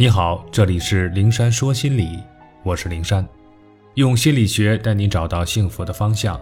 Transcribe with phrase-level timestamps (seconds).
[0.00, 2.22] 你好，这里是灵山说心理，
[2.62, 3.28] 我是灵山，
[3.94, 6.40] 用心理学带你找到幸福的方向。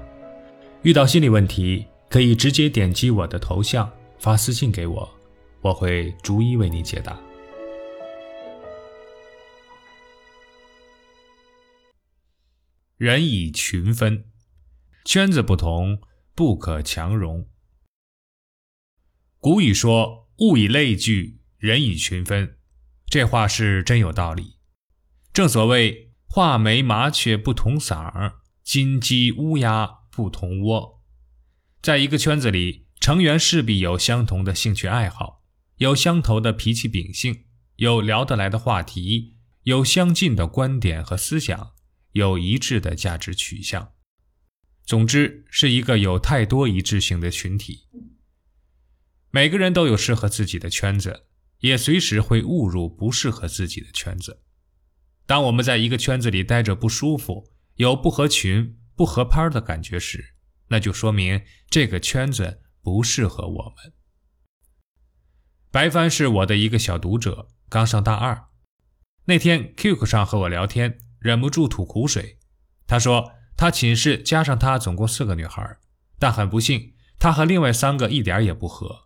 [0.82, 5.09] 遇到心理问题，可以直接点击我的头像发私信给我，
[5.62, 7.19] 我会逐一为你解答。
[12.98, 14.27] 人以群分，
[15.07, 15.98] 圈子不同，
[16.34, 17.48] 不可强融。
[19.41, 22.52] 古语说：“物以类聚，人以群分。”
[23.09, 24.57] 这话是真有道理。
[25.32, 31.03] 正所谓“画眉麻雀不同嗓，金鸡乌鸦不同窝”。
[31.82, 35.45] 在一个圈子里，成员势必有相同的兴趣爱好，
[35.77, 37.45] 有相投的脾气秉性，
[37.77, 41.73] 有聊得来的话题，有相近的观点和思想。
[42.12, 43.92] 有一致的价值取向，
[44.86, 47.89] 总之是一个有太多一致性的群体。
[49.31, 51.27] 每个人都有适合自己的圈子，
[51.61, 54.42] 也随时会误入不适合自己的圈子。
[55.27, 60.35] 当我们在一个圈子里待着不舒服，有不合群、不合拍的感觉时，
[60.69, 63.93] 那就说明这个圈子不适合我们。
[65.71, 68.47] 白帆是我的一个小读者，刚上大二，
[69.25, 70.98] 那天 QQ 上和我聊天。
[71.19, 72.39] 忍不住吐苦水。
[72.87, 75.77] 他说：“他寝室加上他总共四个女孩，
[76.20, 79.06] 但很不幸，他和另外三个一点也不合。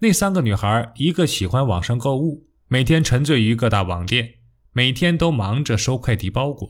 [0.00, 4.34] 那三个女孩，一个喜欢网上购物，每天沉醉于各大网店，
[4.70, 6.68] 每天都忙着收快递包裹；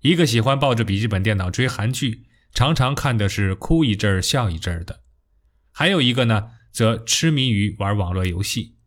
[0.00, 5.00] 一个喜欢抱着笔记本电脑追韩剧，常常看的是哭一阵儿笑一阵儿的；
[5.70, 8.78] 还有一个呢，则痴迷于玩网络游戏。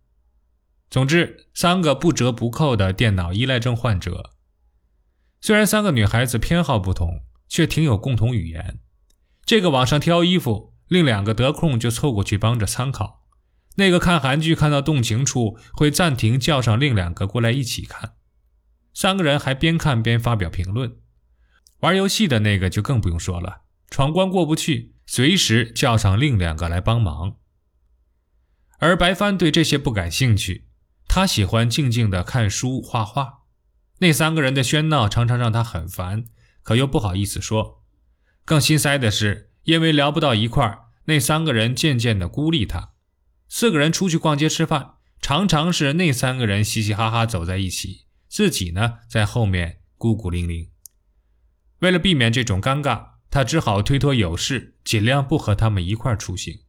[0.90, 4.32] 总之，三个不折不扣的电脑依赖症患者。”
[5.40, 8.80] 虽然三个女孩子偏好不同，却挺有共同语言。
[9.46, 13.22] 这个网上挑衣服，另两个得空就凑过去帮着参考；
[13.78, 18.14] 那个看韩剧看到动情处，会暂停叫上另两个过来一起看。
[18.94, 20.98] 三个人还边看边发表评论。
[21.82, 27.38] 玩游戏的那个就更不用说了，闯关过不去，随时叫上另两个来帮忙。
[28.80, 30.68] 而白帆对这些不感兴趣，
[31.08, 33.42] 他喜欢静静的看书、画画。
[34.00, 36.26] 那三个人的喧闹常常让他很烦，
[36.64, 37.84] 可又不好意思说。
[38.44, 42.94] 更心塞的是，因为聊不到一块儿，那三个人渐渐的孤立他。
[43.50, 50.70] 四个人出去逛街吃饭，常常是那三个人嘻嘻哈哈走在一起，自己呢在后面孤孤零零。
[51.80, 56.62] 为了避免这种尴尬，他只好推脱有事，尽量不和他们一块出行。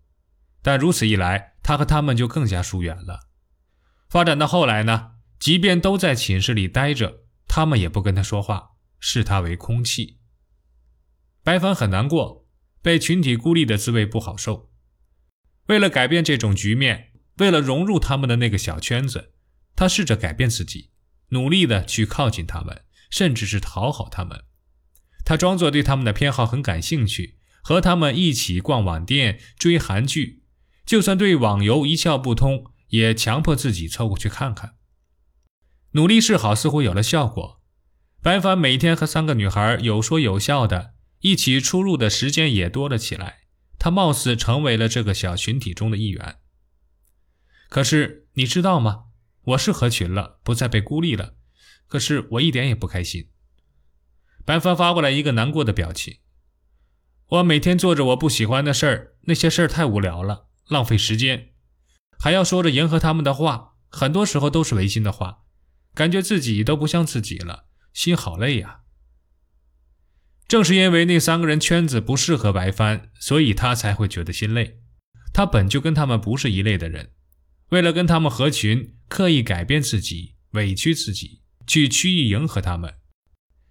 [0.60, 3.28] 但如此一来，他和他们就更加疏远了。
[4.08, 5.12] 发展到后来呢？
[5.38, 10.18] 即便都在寝室里待着，他们也不跟他说话，视他为空气。
[11.44, 12.44] 白凡很难过，
[12.82, 14.67] 被群体孤立的滋味不好受。
[15.68, 19.32] 为了改变这种局面，为了融入他们的那个小圈子，
[19.76, 20.90] 他试着改变自己，
[21.28, 24.44] 努力的去靠近他们，甚至是讨好他们。
[25.24, 30.42] 他装作对他们的偏好很感兴趣，和他们一起逛网店、追韩剧，
[30.86, 34.76] 就算对网游一窍不通，也强迫自己凑过去看看。
[35.92, 37.60] 努力示好似乎有了效果，
[38.22, 43.40] 白帆每天和三个女孩有说有笑的，一起出入的时间也多了起来。
[43.78, 46.38] 他貌似成为了这个小群体中的一员。
[47.68, 49.04] 可是你知道吗？
[49.42, 51.34] 我是合群了，不再被孤立了。
[51.86, 53.30] 可是我一点也不开心。
[54.44, 56.18] 白帆发过来一个难过的表情。
[57.28, 61.50] 我每天做着我不喜欢的事儿，那些事儿太无聊了，浪费时间，
[62.18, 65.44] 还要说着迎合他们的话，很多时候都是违心的话。
[65.94, 68.80] 感觉自己都不像自己了，心好累呀。
[70.48, 74.80] 正是因为那三个人圈子不适合白帆，所以他才会觉得心累。
[75.34, 77.12] 他本就跟他们不是一类的人，
[77.68, 82.94] 为了跟他们合群，刻意改变自己，委屈自己，去曲意迎合他们。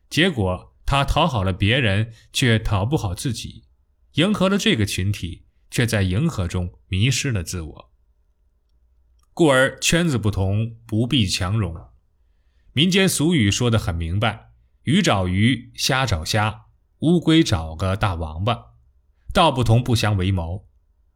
[0.07, 3.63] 结果他讨好了别人，却讨不好自己；
[4.13, 7.91] 迎合了这个群体，却在迎合中迷失了自我。
[9.33, 11.75] 故而圈子不同，不必强融。
[12.73, 14.51] 民间俗语说得很明白
[14.85, 16.66] ：“鱼找鱼，虾找虾，
[16.99, 18.73] 乌龟找个大王八。”
[19.33, 20.67] 道不同不相为谋。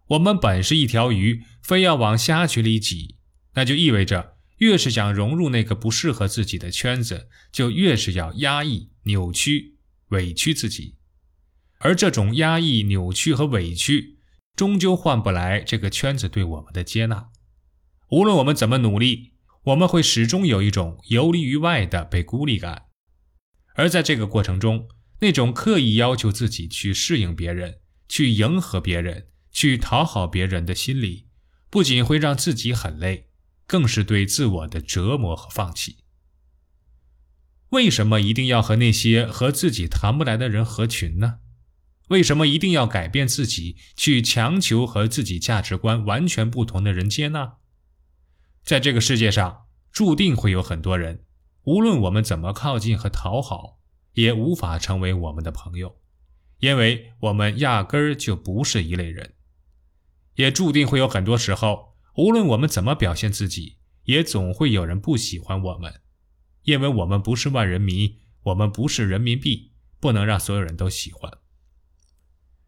[0.09, 3.17] 我们本是一条鱼，非要往虾群里挤，
[3.53, 9.77] 那就意味着越是想融入那个不适合自己的圈子，就越是要压抑、扭曲、
[10.09, 10.97] 委屈自己。
[11.79, 14.19] 而这种压抑、扭曲和委屈，
[14.55, 17.29] 终究换不来这个圈子对我们的接纳。
[18.09, 19.31] 无论我们怎么努力。
[19.65, 22.85] 我们会始终有一种游离于外的被孤立感，
[23.75, 24.89] 而在这个过程中，
[25.21, 27.79] 那种刻意要求自己去适应别人、
[28.09, 31.27] 去迎合别人、去讨好别人的心理，
[31.69, 33.29] 不仅会让自己很累，
[33.65, 35.97] 更是对自我的折磨和放弃。
[37.69, 41.39] 为什么一定要和那些和自己谈不来的人合群呢？
[42.09, 47.57] 为什么一定要改变自己，去强求和自己价值观完全不同的人接纳？
[48.63, 51.23] 在这个世界上，注定会有很多人，
[51.63, 53.79] 无论我们怎么靠近和讨好，
[54.13, 55.97] 也无法成为我们的朋友，
[56.59, 59.33] 因为我们压根儿就不是一类人。
[60.35, 66.01] 也注定会有很多时候，无论我们怎么表现自己，也总会有人不喜欢我们，
[66.63, 71.31] 因为我们不是万人迷，我们不是人民币，不能让所有人都喜欢。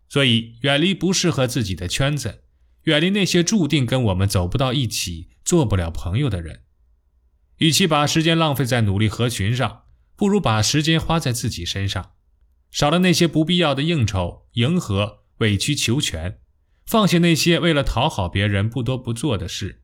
[0.10, 2.44] 所以，远离不适合自己的圈子，
[2.84, 6.64] 远离那些注定跟我们走不到一起、做不了朋友的人。
[7.58, 9.83] 与其把时间浪费在努力合群上，
[10.16, 12.14] 不如把时间花在自己身上，
[12.72, 16.40] 少了那些不必要的应酬、迎合、委曲求全。
[16.86, 19.84] 放下那些为了讨好别人不得不做的事，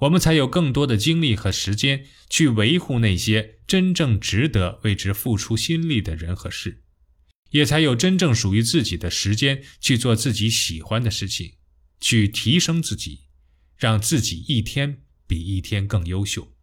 [0.00, 6.82] 我们才有更多的精力和时间去维护那些真正值得为之付出心力的人和事，
[7.50, 11.54] 也才有真正属于自己的时间去做自己喜欢的事情，
[11.98, 13.20] 去提升自己，
[13.78, 16.53] 让自己一天比一天更优秀。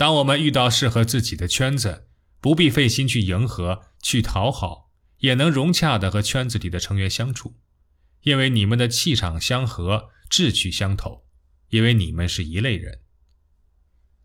[0.00, 2.06] 当我们遇到适合自己的圈子，
[2.40, 7.56] 不必费心去迎合、去讨好，也能融洽的和圈子里的成员相处。
[8.22, 11.26] 因为你们的气场相合，志趣相投，
[11.68, 13.00] 因为你们是一类人。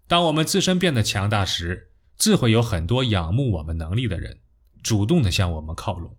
[0.08, 4.40] 当我们自身变得强大时，自会有很多仰慕我们能力的人，
[4.82, 6.16] 主动的向我们靠拢，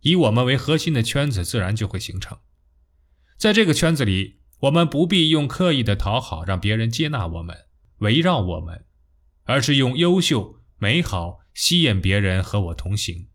[0.00, 2.36] 以我们为核心的圈子自然就会形成。
[3.36, 7.56] 在这个圈子里，我们不必用刻意的讨好让别人接纳我们、
[8.00, 8.84] 围绕我们，
[9.44, 13.28] 而是用优秀、美好吸引别人和我同行。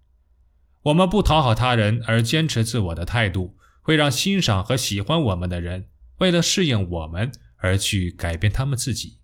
[0.83, 3.57] 我们不讨好他人而坚持自我的态度。
[3.85, 9.19] 会让欣赏和喜欢我们的人，为了适应我们而去改变他们自己。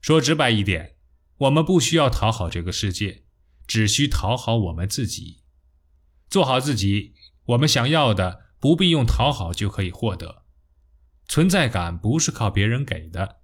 [0.00, 0.96] 说直白一点，
[1.36, 3.22] 我们不需要讨好这个世界，
[3.68, 5.44] 只需讨好我们自己。
[6.28, 7.14] 做好自己，
[7.44, 10.42] 我们想要的不必用讨好就可以获得。
[11.28, 13.37] 存在感不是靠别人给的，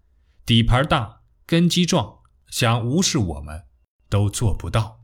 [0.47, 2.19] 底盘大、根基壮，
[2.49, 3.65] 想无视我们
[4.11, 5.04] 都做不到。